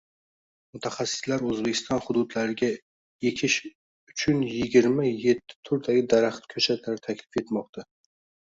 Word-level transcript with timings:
Mutaxassislar 0.77 1.43
O‘zbekiston 1.49 2.01
hududlariga 2.05 2.71
ekish 3.33 3.59
uchunyigirma 4.15 5.07
yettiturdagi 5.27 6.05
daraxt 6.17 6.51
ko‘chatlari 6.57 7.07
taklif 7.11 7.43
etmoqda 7.47 7.89